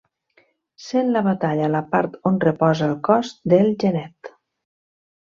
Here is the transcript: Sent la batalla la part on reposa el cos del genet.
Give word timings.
Sent 0.85 1.11
la 1.17 1.21
batalla 1.27 1.69
la 1.75 1.83
part 1.93 2.17
on 2.31 2.41
reposa 2.47 2.89
el 2.91 2.99
cos 3.11 3.33
del 3.55 3.73
genet. 3.87 4.37